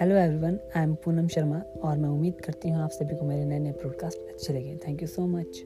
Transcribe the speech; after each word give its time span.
Hello 0.00 0.16
everyone 0.16 0.58
I 0.76 0.82
am 0.82 0.94
Poonam 0.94 1.26
Sharma 1.28 1.62
और 1.82 1.98
मैं 1.98 2.08
उम्मीद 2.08 2.40
करती 2.40 2.68
हूँ 2.68 2.82
आप 2.82 2.90
सभी 2.90 3.16
को 3.16 3.24
मेरे 3.24 3.44
नए 3.44 3.58
नए 3.58 3.72
पॉडकास्ट 3.72 4.18
अच्छे 4.18 4.52
लगे। 4.52 4.76
Thank 4.88 5.02
you 5.02 5.08
so 5.08 5.26
much 5.26 5.62